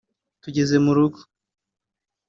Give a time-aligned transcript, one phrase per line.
[0.41, 1.19] tugeze mu rugo